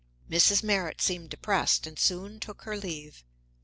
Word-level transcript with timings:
Mrs. 0.31 0.63
Merritt 0.63 0.99
seemed 0.99 1.29
depressed, 1.29 1.85
and 1.85 1.99
soon 1.99 2.39
took 2.39 2.63
her 2.63 2.75
leave. 2.75 3.23